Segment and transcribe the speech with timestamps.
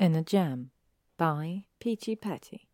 [0.00, 0.70] In a Jam
[1.18, 2.70] by Peachy Patty.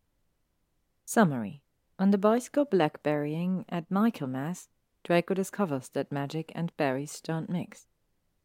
[1.03, 1.61] Summary
[1.99, 4.69] On the bicycle blackberrying at Michaelmas,
[5.03, 7.85] Draco discovers that magic and berries don't mix.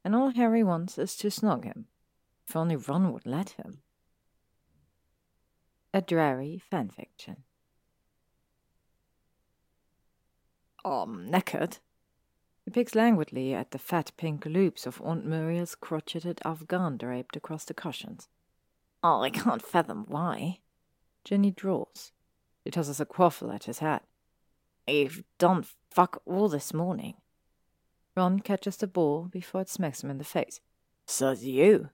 [0.05, 1.87] And all Harry wants is to snog him.
[2.49, 3.83] If only Ron would let him.
[5.95, 7.37] A Drarry fanfiction.
[10.85, 11.79] I'm knackered.
[12.65, 17.65] He picks languidly at the fat pink loops of Aunt Muriel's crotcheted afghan draped across
[17.65, 18.29] the cushions.
[19.03, 20.61] Oh, I can't fathom why.
[21.25, 22.13] Ginny draws.
[22.65, 24.05] She tosses a quaffle at his hat.
[24.87, 27.15] You've done fuck all this morning.
[28.17, 30.61] Ron catches the ball before it smacks him in the face.
[31.07, 31.91] So's you.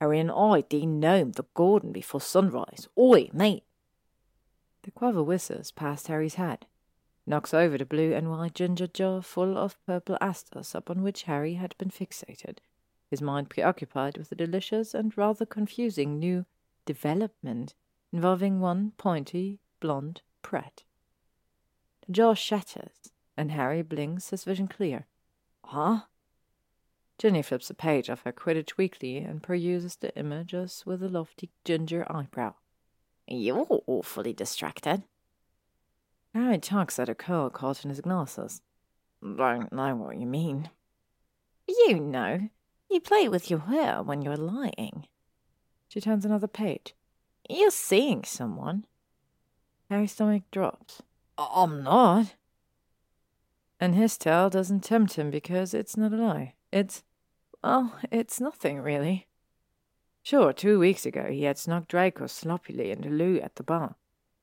[0.00, 2.88] Harry and I denomed the garden before sunrise.
[2.98, 3.64] Oi, mate.
[4.82, 6.66] The quaffle whistles past Harry's head,
[7.26, 11.54] knocks over the blue and white ginger jar full of purple asters upon which Harry
[11.54, 12.58] had been fixated,
[13.14, 16.44] his mind preoccupied with a delicious and rather confusing new
[16.84, 17.72] development
[18.12, 20.82] involving one pointy, blonde Pratt.
[22.04, 25.06] The jaw shatters, and Harry blinks his vision clear.
[25.64, 26.00] Huh?
[27.18, 31.50] Ginny flips a page of her Quidditch Weekly and peruses the images with a lofty
[31.64, 32.54] ginger eyebrow.
[33.28, 35.04] You're awfully distracted.
[36.34, 38.60] Harry tugs at a curl caught in his glasses.
[39.22, 40.68] Don't know what you mean.
[41.68, 42.48] You know.
[42.90, 45.06] You play with your hair when you're lying.
[45.88, 46.94] She turns another page.
[47.48, 48.86] You're seeing someone.
[49.90, 51.02] Harry's stomach drops.
[51.36, 52.34] I'm not.
[53.80, 56.54] And his tale doesn't tempt him because it's not a lie.
[56.72, 57.02] It's,
[57.62, 59.26] well, it's nothing really.
[60.22, 63.96] Sure, two weeks ago he had snuck Draco sloppily in the loo at the bar,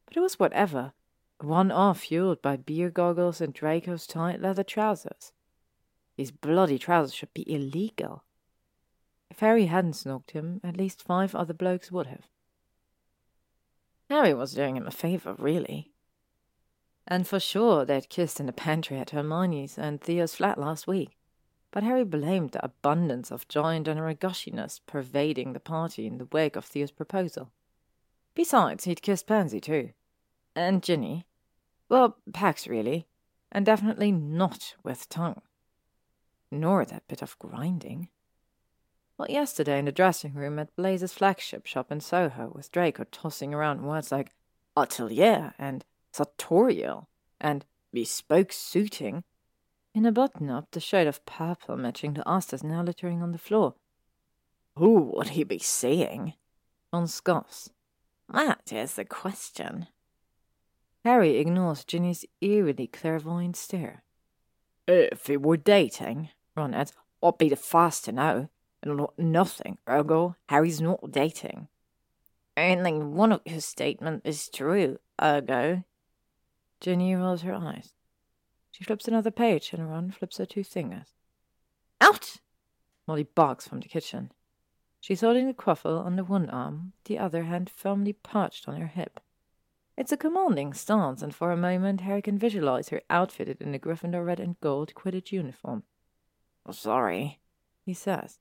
[0.06, 0.94] but it was whatever.
[1.40, 5.32] One off fueled by beer goggles and Draco's tight leather trousers.
[6.18, 8.24] These bloody trousers should be illegal.
[9.32, 12.28] If Harry hadn't snogged him, at least five other blokes would have.
[14.10, 15.94] Harry was doing him a favour, really.
[17.08, 21.18] And for sure they'd kissed in the pantry at Hermione's and Theo's flat last week.
[21.72, 26.58] But Harry blamed the abundance of joy and gushiness pervading the party in the wake
[26.58, 27.52] of Theo's proposal.
[28.36, 29.92] Besides, he'd kissed Pansy too.
[30.58, 31.26] And Ginny.
[31.88, 33.08] Well, Pax really.
[33.50, 35.42] And definitely not with tongue.
[36.52, 38.10] Nor that bit of grinding.
[39.18, 43.54] Well, yesterday in the dressing room at Blaise's flagship shop in Soho, with Draco tossing
[43.54, 44.32] around words like
[44.76, 47.08] atelier and sartorial
[47.40, 49.24] and bespoke suiting,
[49.94, 53.38] in a button up the shade of purple matching the asters now littering on the
[53.38, 53.76] floor.
[54.78, 56.34] Who would he be seeing?
[56.94, 57.70] Ron scoffs.
[58.32, 59.88] That is the question.
[61.04, 64.04] Harry ignores Ginny's eerily clairvoyant stare.
[64.88, 68.50] If he were dating, Ron adds, I'd be the first to know.
[68.84, 71.68] And nothing, ergo, Harry's not dating.
[72.58, 75.84] Only one of your statements is true, ergo.
[76.80, 77.94] Ginny rolls her eyes.
[78.72, 81.14] She flips another page, and Ron flips her two fingers.
[82.00, 82.38] Out!
[83.08, 84.32] Molly barks from the kitchen.
[85.00, 89.20] She's holding the quaffle under one arm, the other hand firmly perched on her hip.
[89.98, 93.80] It's a commanding stance, and for a moment Harry can visualize her outfitted in a
[93.80, 95.84] Gryffindor red and gold Quidditch uniform.
[96.66, 97.40] Oh, sorry,
[97.86, 98.40] he says.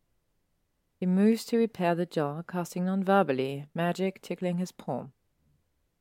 [1.00, 5.12] He moves to repair the jar, casting non-verbally, magic tickling his palm.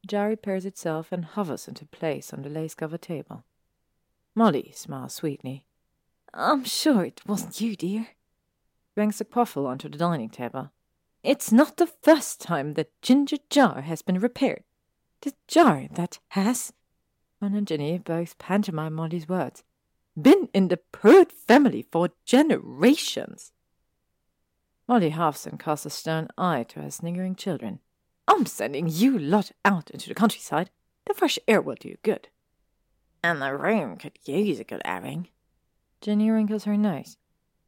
[0.02, 3.46] The jar repairs itself and hovers into place on the lace-covered table.
[4.36, 5.64] Molly smiles sweetly.
[6.34, 8.10] I'm sure it wasn't you, dear.
[8.94, 10.72] Brings the quaffle onto the dining table.
[11.24, 14.64] It's not the first time the ginger jar has been repaired.
[15.22, 16.74] The jar that has,
[17.42, 19.64] Ron and Ginny both pantomime Molly's words,
[20.22, 23.54] been in the Prewett family for generations.
[24.90, 27.80] Molly huffs and casts a stern eye to her sniggering children.
[28.28, 30.72] I'm sending you lot out into the countryside.
[31.06, 32.30] The fresh air will do you good.
[33.24, 35.28] And the room could use a good airing.
[36.02, 37.18] Ginny wrinkles her nose.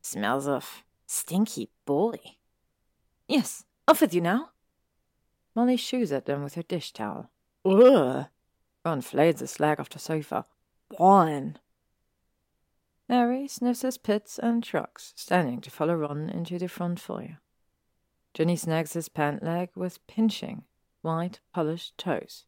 [0.01, 2.17] Smells of stinky boy.
[3.27, 4.49] Yes, off with you now.
[5.53, 7.29] Molly shoos at them with her dish towel.
[7.63, 8.25] Ugh!
[8.84, 10.47] Ron flays the slag off the sofa.
[10.97, 11.59] One.
[13.11, 17.40] Harry sniffs his pits and shrugs, standing to follow Ron into the front foyer.
[18.34, 20.63] Ginny snags his pant leg with pinching,
[21.02, 22.46] white, polished toes.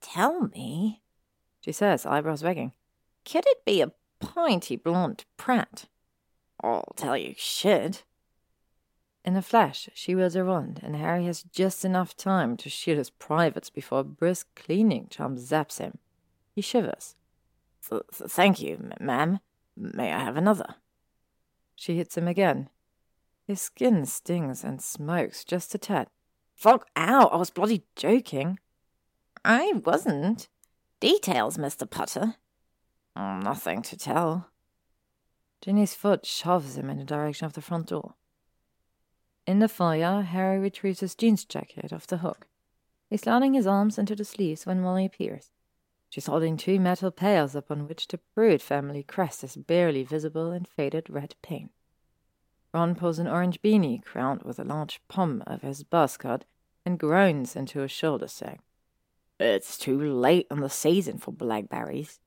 [0.00, 1.02] Tell me,
[1.60, 2.70] she says, eyebrows wagging,
[3.24, 3.90] could it be a
[4.20, 5.86] pointy blonde Pratt?
[6.62, 8.02] I'll tell you should.
[9.24, 13.10] In a flash, she wheels around, and Harry has just enough time to shield his
[13.10, 15.98] privates before a brisk cleaning chum zaps him.
[16.54, 17.16] He shivers.
[17.82, 19.40] Thank you, ma'am.
[19.76, 20.76] May I have another?
[21.74, 22.68] She hits him again.
[23.46, 26.08] His skin stings and smokes just a tad.
[26.54, 28.58] Fuck out, I was bloody joking.
[29.44, 30.48] I wasn't.
[31.00, 31.88] Details, Mr.
[31.88, 32.36] Potter.
[33.16, 34.48] Mm, nothing to tell.
[35.60, 38.14] Ginny's foot shoves him in the direction of the front door.
[39.46, 42.46] In the foyer, Harry retrieves his jeans jacket off the hook.
[43.10, 45.50] He's sliding his arms into the sleeves when Molly appears.
[46.12, 50.66] She's holding two metal pails upon which the Prewett family crest is barely visible in
[50.66, 51.70] faded red paint.
[52.74, 56.44] Ron pulls an orange beanie crowned with a large pom over his buzz cut
[56.84, 58.58] and groans into a shoulder sag.
[59.40, 62.20] It's too late in the season for blackberries.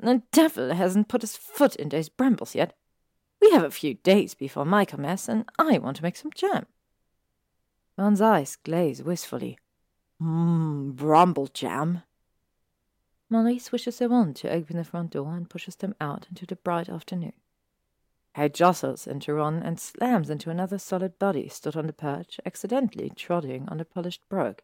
[0.00, 2.72] The devil hasn't put his foot in those brambles yet.
[3.42, 6.64] We have a few days before Michaelmas, and I want to make some jam.
[7.98, 9.58] Ron's eyes glaze wistfully.
[10.18, 12.04] Mmm, bramble jam.
[13.30, 16.56] Molly swishes her wand to open the front door and pushes them out into the
[16.56, 17.34] bright afternoon.
[18.32, 23.10] Harry jostles into Ron and slams into another solid body stood on the perch, accidentally
[23.14, 24.60] trotting on the polished brogue.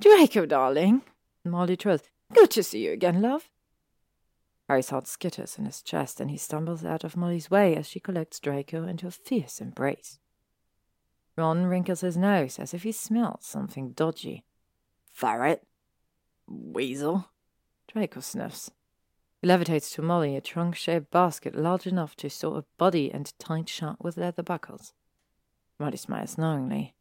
[0.00, 1.02] Draco, darling,
[1.44, 2.02] Molly trills.
[2.32, 3.48] Good to see you again, love.
[4.68, 8.00] Harry's heart skitters in his chest, and he stumbles out of Molly's way as she
[8.00, 10.18] collects Draco into a fierce embrace.
[11.36, 14.44] Ron wrinkles his nose as if he smells something dodgy.
[15.10, 15.66] Ferret?
[16.46, 17.28] Weasel?
[17.86, 18.70] Draco sniffs.
[19.40, 23.32] He levitates to Molly a trunk shaped basket large enough to store a body and
[23.38, 24.92] tight shut with leather buckles.
[25.78, 26.94] Molly smiles knowingly.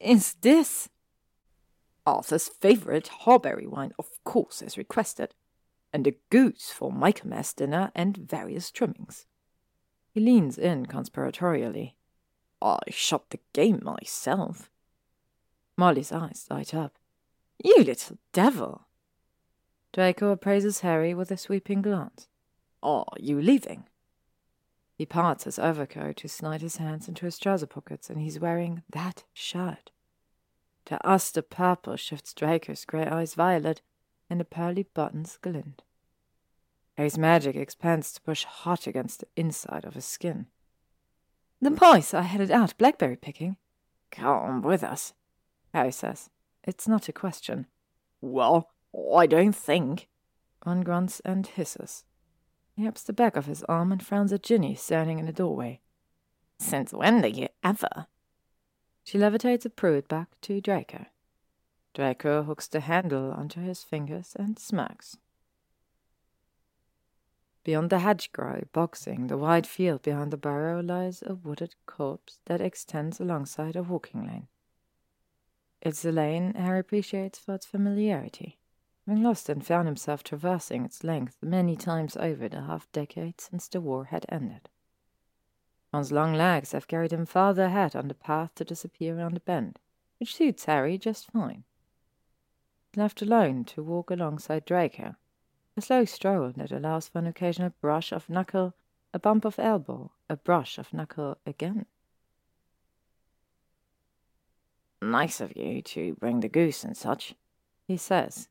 [0.00, 0.88] Is this?
[2.06, 5.34] Arthur's favourite Harbury wine, of course, as requested,
[5.92, 9.26] and a goose for Michaelmas dinner and various trimmings.
[10.10, 11.94] He leans in conspiratorially.
[12.60, 14.70] I shot the game myself.
[15.76, 16.98] Molly's eyes light up.
[17.62, 18.87] You little devil!
[19.92, 22.28] Draco appraises Harry with a sweeping glance.
[22.82, 23.84] Are you leaving?
[24.94, 28.82] He parts his overcoat to slide his hands into his trouser pockets, and he's wearing
[28.90, 29.90] that shirt.
[30.86, 33.80] To us, The purple shifts Draco's grey eyes violet,
[34.28, 35.82] and the pearly buttons glint.
[36.96, 40.46] Harry's magic expands to push hot against the inside of his skin.
[41.60, 43.56] The boys are headed out blackberry picking.
[44.10, 45.14] Come with us,
[45.72, 46.30] Harry says.
[46.64, 47.66] It's not a question.
[48.20, 48.70] Well,
[49.14, 50.08] I don't think.
[50.64, 52.04] Ron grunts and hisses.
[52.74, 55.80] He ups the back of his arm and frowns at Ginny standing in the doorway.
[56.58, 58.06] Since when do you ever?
[59.04, 61.06] She levitates a Pruitt back to Draco.
[61.94, 65.16] Draco hooks the handle onto his fingers and smacks.
[67.64, 72.60] Beyond the hedgerow, boxing the wide field behind the barrow, lies a wooded copse that
[72.60, 74.48] extends alongside a walking lane.
[75.80, 78.57] It's a lane Harry appreciates for its familiarity,
[79.08, 83.66] having lost and found himself traversing its length many times over the half decade since
[83.66, 84.68] the war had ended.
[85.94, 89.40] Ron's long legs have carried him farther ahead on the path to disappear around the
[89.40, 89.78] bend,
[90.18, 91.64] which suits Harry just fine.
[92.96, 95.14] Left alone to walk alongside Draco,
[95.74, 98.74] a slow stroll that allows for an occasional brush of knuckle,
[99.14, 101.86] a bump of elbow, a brush of knuckle again.
[105.00, 107.34] Nice of you to bring the goose and such,
[107.86, 108.48] he says,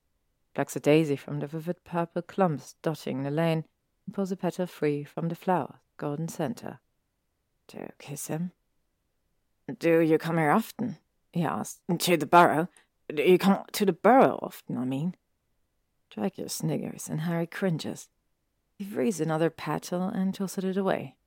[0.58, 3.64] plucks a daisy from the vivid purple clumps dotting the lane,
[4.08, 6.80] and pulls a petal free from the flower's golden centre
[7.68, 8.52] to kiss him.
[9.78, 10.98] Do you come here often?
[11.32, 11.82] he asked.
[12.00, 12.70] To the burrow?
[13.08, 15.14] Do you come to the burrow often, I mean?
[16.10, 18.10] Draco sniggers and Harry cringes.
[18.80, 21.18] He frees another petal and tosses it away.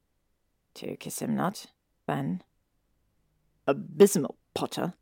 [0.74, 1.66] To kiss him not,
[2.08, 2.42] then?
[3.68, 4.94] Abysmal, Potter.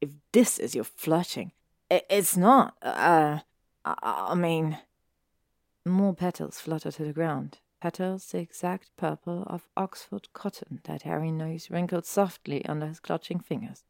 [0.00, 1.52] If this is your flirting,
[1.90, 3.40] it's not, uh,
[3.84, 4.78] I mean.
[5.84, 11.30] More petals flutter to the ground, petals the exact purple of Oxford cotton that Harry
[11.30, 13.84] knows wrinkled softly under his clutching fingers.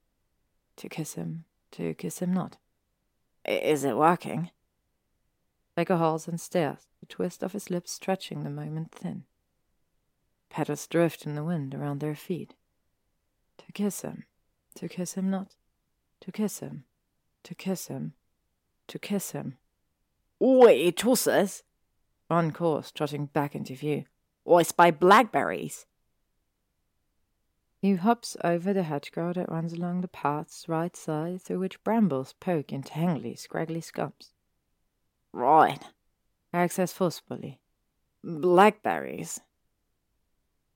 [0.78, 2.56] To kiss him, to kiss him not.
[3.44, 4.50] Is it working?
[5.76, 9.24] Draco halts and stares, the twist of his lips stretching the moment thin.
[10.50, 12.54] Petals drift in the wind around their feet.
[13.58, 14.24] To kiss him,
[14.74, 15.54] to kiss him not.
[16.22, 16.84] To kiss him,
[17.44, 18.14] to kiss him,
[18.88, 19.58] to kiss him.
[20.46, 21.62] Wait, tosses!
[22.28, 24.04] on course, trotting back into view.
[24.44, 25.86] Or spy blackberries.
[27.78, 32.34] He hops over the hedgerow that runs along the path's right side, through which brambles
[32.40, 34.32] poke in tangly, scraggly stumps.
[35.32, 35.82] Right,
[36.52, 37.58] Harry says forcefully.
[38.22, 39.40] Blackberries.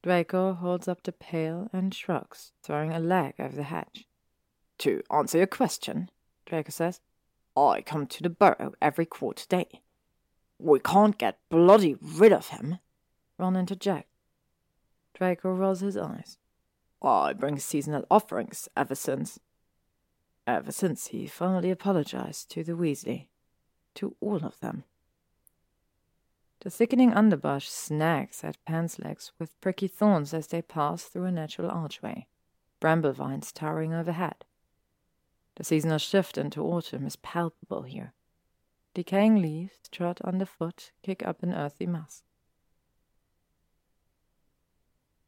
[0.02, 4.06] Draco holds up the pail and shrugs, throwing a leg over the hedge.
[4.78, 6.10] To answer your question,
[6.46, 7.02] Draco says,
[7.66, 9.82] I come to the burrow every quarter day.
[10.58, 12.78] We can't get bloody rid of him.
[13.38, 14.10] Ron interjects.
[15.14, 16.38] Draco rolls his eyes.
[17.02, 19.40] I bring seasonal offerings ever since.
[20.46, 23.26] ever since he finally apologized to the Weasley.
[23.96, 24.84] To all of them.
[26.60, 31.32] The thickening underbrush snags at Pan's legs with pricky thorns as they pass through a
[31.32, 32.26] natural archway,
[32.80, 34.44] bramble vines towering overhead.
[35.58, 38.12] The seasonal shift into autumn is palpable here.
[38.94, 42.22] Decaying leaves, trod underfoot, kick up an earthy mass.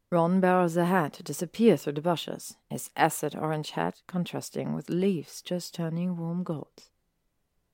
[0.09, 5.43] Ron barrels ahead to disappear through the bushes, his acid orange hat contrasting with leaves
[5.43, 6.85] just turning warm gold.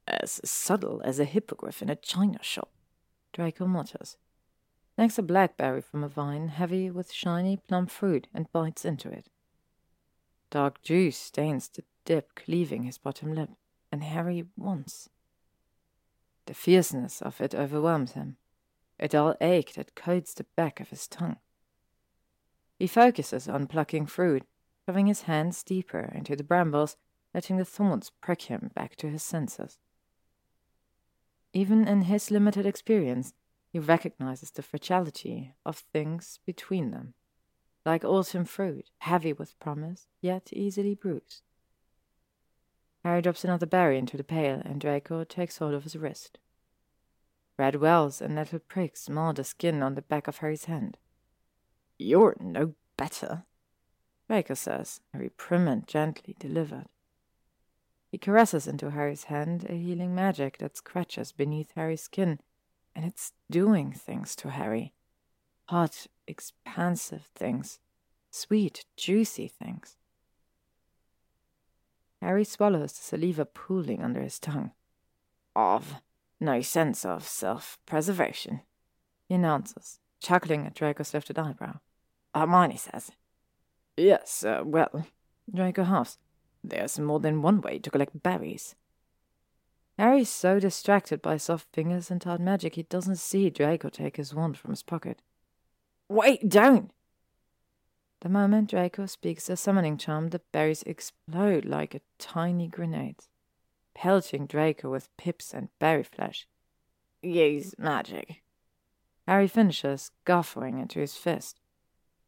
[0.08, 2.70] As subtle as a hippogriff in a china shop.
[3.34, 4.16] Draco mutters.
[4.96, 9.28] Next, a blackberry from a vine, heavy with shiny plum fruit, and bites into it.
[10.50, 13.50] Dark juice stains the dip, cleaving his bottom lip,
[13.90, 15.08] and Harry wants.
[16.46, 18.36] The fierceness of it overwhelms him.
[18.98, 21.36] A dull ache that coats the back of his tongue.
[22.78, 24.44] He focuses on plucking fruit,
[24.86, 26.96] shoving his hands deeper into the brambles,
[27.34, 29.78] letting the thorns prick him back to his senses.
[31.52, 33.34] Even in his limited experience,
[33.72, 37.14] he recognizes the fragility of things between them,
[37.86, 41.42] like autumn fruit, heavy with promise, yet easily bruised.
[43.04, 46.38] Harry drops another berry into the pail, and Draco takes hold of his wrist.
[47.56, 50.98] Red wells and little pricks mar the skin on the back of Harry's hand.
[51.96, 53.44] You're no better,
[54.26, 56.86] Draco says, a reprimand gently delivered.
[58.10, 62.40] He caresses into Harry's hand a healing magic that scratches beneath Harry's skin,
[62.96, 64.92] and it's doing things to Harry.
[65.66, 67.78] Hot, expansive things.
[68.30, 69.96] Sweet, juicy things.
[72.20, 74.72] Harry swallows the saliva pooling under his tongue.
[75.54, 75.96] Of
[76.40, 78.60] no sense of self preservation,
[79.28, 81.78] he announces, chuckling at Draco's lifted eyebrow.
[82.34, 83.12] Hermione says.
[83.96, 85.06] Yes, uh, well,
[85.52, 86.18] Draco huffs.
[86.62, 88.74] There's more than one way to collect berries.
[89.98, 94.34] Harry's so distracted by soft fingers and hard magic he doesn't see Draco take his
[94.34, 95.22] wand from his pocket.
[96.08, 96.90] Wait, don't!
[98.20, 103.16] The moment Draco speaks a summoning charm, the berries explode like a tiny grenade,
[103.94, 106.46] pelting Draco with pips and berry flesh.
[107.22, 108.42] Use magic.
[109.26, 111.60] Harry finishes, guffawing into his fist.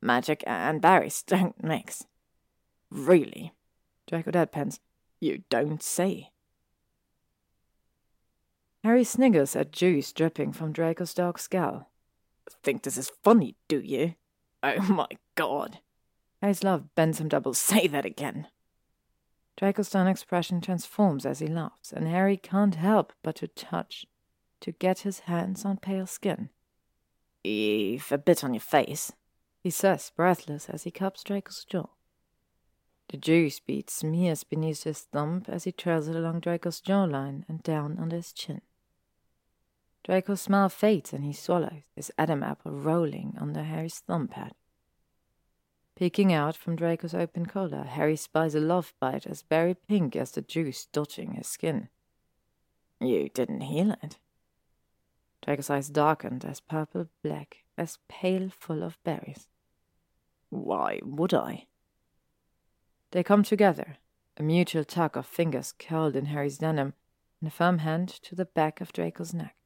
[0.00, 2.04] Magic and berries don't mix.
[2.90, 3.52] Really?
[4.06, 4.80] Draco deadpans.
[5.20, 6.30] You don't say.
[8.84, 11.90] Harry sniggers at juice dripping from Draco's dark skull.
[12.62, 14.14] Think this is funny, do you?
[14.62, 15.78] Oh my god.
[16.94, 17.54] Bends him double.
[17.54, 18.46] Say that again.
[19.56, 24.06] Draco's stern expression transforms as he laughs, and Harry can't help but to touch,
[24.60, 26.50] to get his hands on pale skin.
[27.42, 29.12] You've a bit on your face,
[29.60, 31.86] he says, breathless as he cups Draco's jaw.
[33.08, 37.62] The juice bead smears beneath his thumb as he trails it along Draco's jawline and
[37.62, 38.60] down under his chin.
[40.08, 44.52] Draco's smile fades and he swallows, his Adam apple rolling under Harry's thumb pad.
[45.96, 50.30] Peeking out from Draco's open collar, Harry spies a love bite as berry pink as
[50.30, 51.90] the juice dotting his skin.
[53.02, 54.16] You didn't heal it.
[55.44, 59.46] Draco's eyes darkened as purple black, as pale full of berries.
[60.48, 61.66] Why would I?
[63.10, 63.98] They come together,
[64.38, 66.94] a mutual tug of fingers curled in Harry's denim,
[67.42, 69.57] and a firm hand to the back of Draco's neck.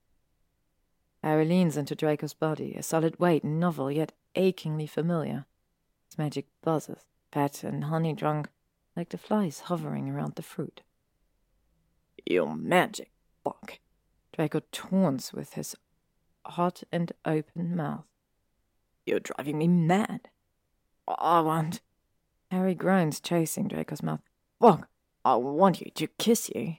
[1.23, 5.47] Harry leans into Draco's body, a solid weight, novel yet achingly familiar.
[6.09, 8.49] His magic buzzes, fat and honey drunk,
[8.97, 10.83] like the flies hovering around the fruit.
[12.27, 13.11] Your magic,
[13.45, 13.79] Buck.
[14.33, 15.77] Draco taunts with his
[16.45, 18.07] hot and open mouth.
[19.07, 20.29] You're driving me mad.
[21.07, 21.81] I want.
[22.51, 24.21] Harry groans, chasing Draco's mouth.
[24.61, 24.89] Fuck!
[25.25, 26.77] I want you to kiss you.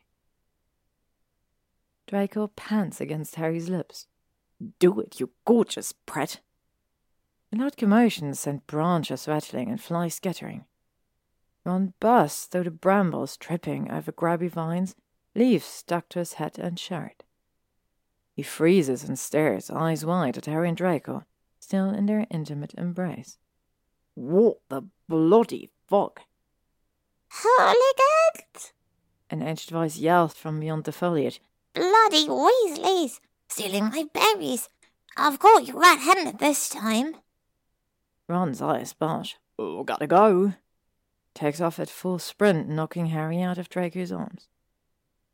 [2.08, 4.08] Draco pants against Harry's lips.
[4.80, 6.40] Do it, you gorgeous pret.
[7.52, 10.66] A loud commotion sent branches rattling and flies scattering.
[11.66, 14.96] Ron bursts through the brambles, tripping over grubby vines,
[15.36, 17.24] leaves stuck to his hat and shirt.
[18.34, 21.26] He freezes and stares, eyes wide, at Harry and Draco,
[21.60, 23.38] still in their intimate embrace.
[24.16, 26.22] What the bloody fuck?
[27.30, 28.74] Hooligans!
[29.30, 31.42] An edged voice yells from beyond the foliage.
[31.74, 33.20] Bloody Weasleys!
[33.56, 34.68] Stealing my berries!
[35.16, 37.18] I've caught you red handed this time.
[38.28, 39.38] Ron's eyes bulge.
[39.60, 40.54] Oh, gotta go.
[41.36, 44.48] Takes off at full sprint, knocking Harry out of Draco's arms.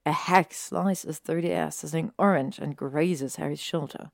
[0.05, 4.11] A hack slices through the air, sizzling orange, and grazes Harry's shoulder.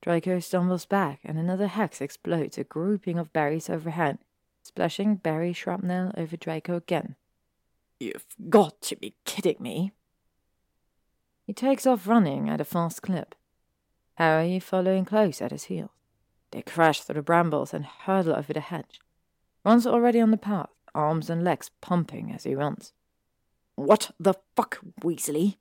[0.00, 4.16] Draco stumbles back, and another hex explodes, a grouping of berries overhead,
[4.62, 7.16] splashing berry shrapnel over Draco again.
[8.00, 9.92] You've got to be kidding me.
[11.46, 13.34] He takes off running at a fast clip,
[14.14, 15.90] Harry following close at his heels.
[16.50, 19.00] They crash through the brambles and hurtle over the hedge.
[19.64, 22.92] Ron's already on the path, arms and legs pumping as he runs.
[23.74, 25.56] What the fuck, Weasley?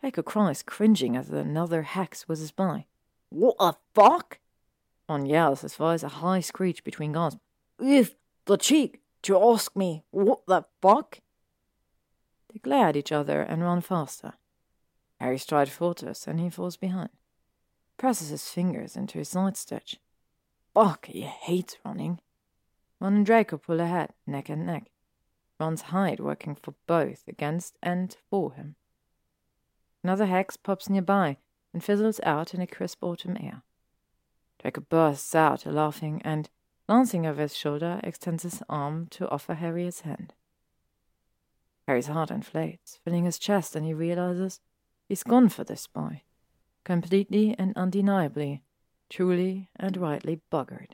[0.00, 2.86] Draco cries, cringing as another hex whizzes by.
[3.30, 4.38] What the fuck?
[5.08, 7.40] Ron yells, as far as a high screech between gasps.
[7.80, 8.14] You've
[8.44, 11.20] the cheek to ask me what the fuck?
[12.52, 14.34] They glare at each other and run faster.
[15.20, 17.10] Harry strides falters and he falls behind.
[17.98, 19.98] Presses his fingers into his side stitch.
[20.72, 22.20] Fuck, he hates running.
[23.00, 24.90] Ron and Draco pull ahead, neck and neck.
[25.58, 28.76] Ron's hide working for both, against and for him.
[30.02, 31.36] Another hex pops nearby
[31.74, 33.62] and fizzles out in the crisp autumn air.
[34.60, 36.48] Draco bursts out laughing and,
[36.86, 40.32] glancing over his shoulder, extends his arm to offer Harry his hand.
[41.86, 44.60] Harry's heart inflates, filling his chest, and he realizes
[45.10, 46.22] he's gone for this boy.
[46.84, 48.62] Completely and undeniably,
[49.08, 50.92] truly and rightly buggered.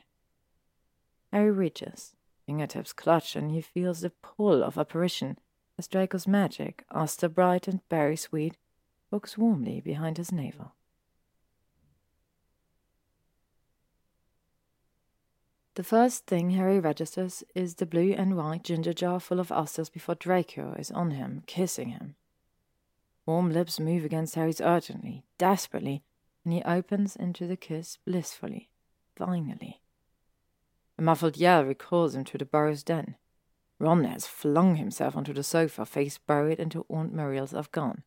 [1.32, 2.14] Harry reaches,
[2.46, 5.38] fingertips clutch, and he feels the pull of apparition
[5.78, 8.56] as Draco's magic, Aster bright and berry sweet,
[9.10, 10.72] hooks warmly behind his navel.
[15.74, 19.90] The first thing Harry registers is the blue and white ginger jar full of asters
[19.90, 22.14] before Draco is on him, kissing him.
[23.26, 26.04] Warm lips move against Harry's urgently, desperately,
[26.44, 28.70] and he opens into the kiss blissfully,
[29.16, 29.82] finally.
[30.96, 33.16] A muffled yell recalls him to the burrow's den.
[33.78, 38.04] Ron has flung himself onto the sofa, face buried into Aunt Muriel's afghan.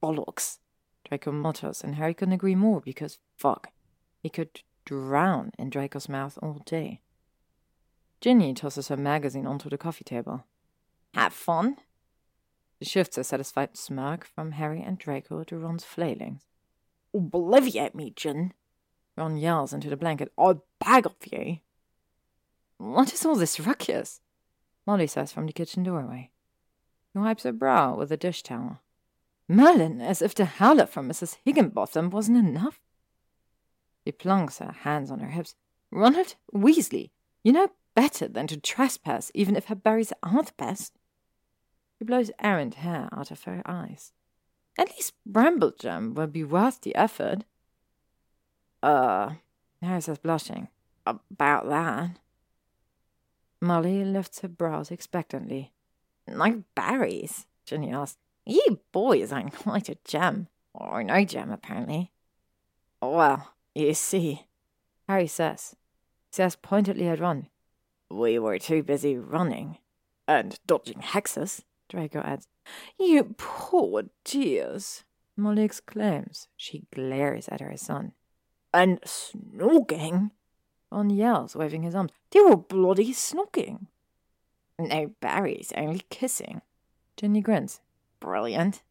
[0.00, 0.58] Bollocks,
[1.06, 3.72] Draco mutters, and Harry couldn't agree more because, fuck,
[4.22, 7.00] he could drown in Draco's mouth all day.
[8.20, 10.44] Ginny tosses her magazine onto the coffee table.
[11.12, 11.76] Have fun?
[12.82, 16.48] She shifts a satisfied smirk from Harry and Draco to Ron's flailings.
[17.14, 18.54] Obliviate me, Gin.
[19.16, 20.32] Ron yells into the blanket.
[20.36, 21.58] I'll bag of you.
[22.78, 24.20] What is all this ruckus?
[24.84, 26.32] Molly says from the kitchen doorway.
[27.12, 28.80] He wipes her brow with a dish towel.
[29.46, 31.36] Merlin, as if the howler from Mrs.
[31.44, 32.80] Higginbotham wasn't enough.
[34.04, 35.54] She plunks her hands on her hips.
[35.92, 37.10] Ronald Weasley,
[37.44, 40.98] you know better than to trespass, even if her berries are the best.
[42.02, 44.12] She blows errant hair out of her eyes.
[44.76, 47.44] At least bramble jam will be worth the effort.
[48.82, 49.34] Uh,
[49.80, 50.66] Harry says, blushing.
[51.06, 52.18] About that.
[53.60, 55.70] Molly lifts her brows expectantly.
[56.26, 58.18] Like berries, Ginny asks.
[58.44, 60.48] You boys ain't quite a gem.
[60.74, 62.10] Or no gem, apparently.
[63.00, 64.48] Well, you see,
[65.08, 65.76] Harry says.
[66.32, 67.46] He says pointedly at Ron.
[68.10, 69.78] We were too busy running.
[70.26, 71.62] And dodging hexes,
[71.92, 72.48] Draco adds.
[72.98, 75.04] You poor dears,
[75.36, 76.48] Molly exclaims.
[76.56, 78.12] She glares at her son.
[78.72, 80.30] And snogging?
[80.90, 82.12] Ron yells, waving his arms.
[82.30, 83.88] They were bloody snogging.
[84.78, 86.62] No berries, only kissing.
[87.18, 87.82] Ginny grins.
[88.20, 88.82] Brilliant.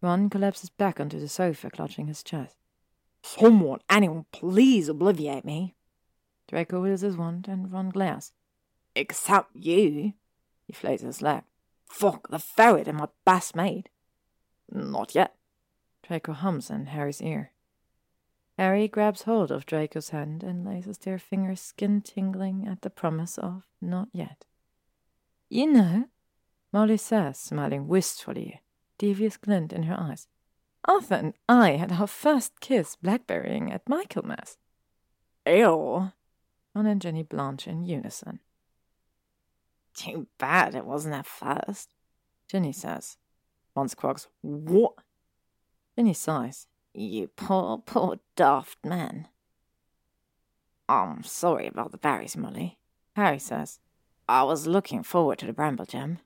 [0.00, 2.56] Ron collapses back onto the sofa, clutching his chest.
[3.22, 5.74] Someone, anyone, please obliviate me.
[6.46, 8.30] Draco wheels his wand, and Ron glares.
[8.94, 10.12] Except you.
[10.66, 11.42] He flails his leg.
[11.88, 13.88] Fuck the ferret and my best mate.
[14.70, 15.34] Not yet.
[16.02, 17.52] Draco hums in Harry's ear.
[18.58, 22.90] Harry grabs hold of Draco's hand and lays laces their fingers skin tingling at the
[22.90, 24.44] promise of not yet.
[25.48, 26.04] You know,
[26.72, 28.62] Molly says, smiling wistfully,
[28.98, 30.26] devious glint in her eyes.
[30.86, 34.56] Arthur and I had our first kiss blackberrying at Michaelmas.
[35.46, 36.12] Ew.
[36.74, 38.40] Ron and Ginny blanch in unison.
[39.96, 41.94] Too bad it wasn't at first,
[42.48, 43.16] Ginny says.
[43.74, 44.94] Ron squawks, What?
[45.96, 46.66] Ginny sighs.
[46.92, 49.28] You poor, poor daft man.
[50.88, 52.78] I'm sorry about the berries, Molly,
[53.16, 53.80] Harry says.
[54.28, 56.18] I was looking forward to the bramble jam.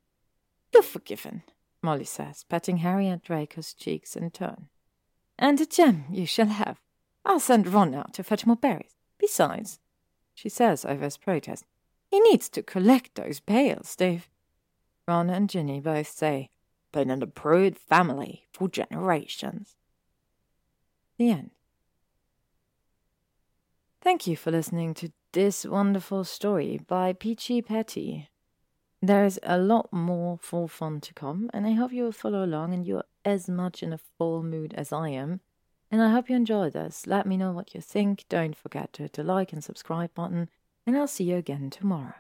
[0.73, 1.43] You're forgiven,
[1.83, 4.69] Molly says, patting Harry and Draco's cheeks in turn.
[5.39, 6.81] And a gem you shall have.
[7.25, 8.95] I'll send Ron out to fetch more berries.
[9.19, 9.79] Besides,
[10.35, 11.65] she says over his protest,
[12.11, 14.29] he needs to collect those pails, Dave.
[15.07, 16.51] Ron and Ginny both say,
[16.93, 19.77] been in an approved family for generations.
[21.19, 21.51] The end.
[24.03, 28.29] Thank you for listening to this wonderful story by Peachy Petty.
[29.03, 32.75] There's a lot more fall fun to come, and I hope you will follow along
[32.75, 35.41] and you're as much in a fall mood as I am.
[35.91, 37.07] And I hope you enjoyed this.
[37.07, 38.25] Let me know what you think.
[38.29, 40.49] Don't forget to hit the like and subscribe button,
[40.87, 42.15] and I'll see you again tomorrow.